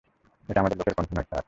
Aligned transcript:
এটা 0.49 0.59
আমাদের 0.59 0.77
লোকের 0.77 0.95
কণ্ঠ 0.97 1.09
নয়, 1.13 1.23
স্যার। 1.23 1.39